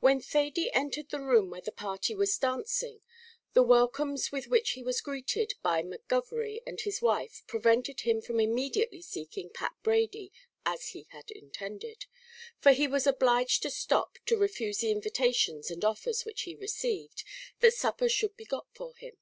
When 0.00 0.22
Thady 0.22 0.72
entered 0.72 1.10
the 1.10 1.20
room 1.20 1.50
where 1.50 1.60
the 1.60 1.70
party 1.72 2.14
was 2.14 2.38
dancing, 2.38 3.02
the 3.52 3.62
welcomes 3.62 4.32
with 4.32 4.46
which 4.46 4.70
he 4.70 4.82
was 4.82 5.02
greeted 5.02 5.56
by 5.62 5.82
McGovery 5.82 6.62
and 6.66 6.80
his 6.80 7.02
wife 7.02 7.42
prevented 7.46 8.00
him 8.00 8.22
from 8.22 8.40
immediately 8.40 9.02
seeking 9.02 9.50
Pat 9.50 9.72
Brady, 9.82 10.32
as 10.64 10.88
he 10.96 11.06
had 11.10 11.30
intended; 11.30 12.06
for 12.58 12.72
he 12.72 12.88
was 12.88 13.06
obliged 13.06 13.60
to 13.60 13.68
stop 13.70 14.16
to 14.24 14.38
refuse 14.38 14.78
the 14.78 14.90
invitations 14.90 15.70
and 15.70 15.84
offers 15.84 16.24
which 16.24 16.44
he 16.44 16.56
received, 16.56 17.22
that 17.60 17.74
supper 17.74 18.08
should 18.08 18.38
be 18.38 18.46
got 18.46 18.68
for 18.72 18.94
him. 18.94 19.18